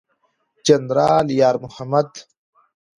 جنرال 0.65 1.27
یار 1.39 1.55
محمد 1.63 2.11